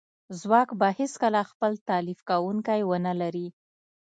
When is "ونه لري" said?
2.85-3.47